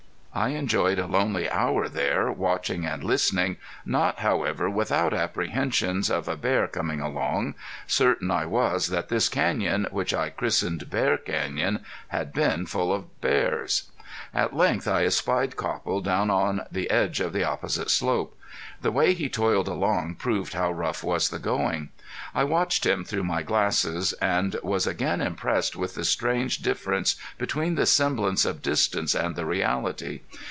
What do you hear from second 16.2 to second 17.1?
on the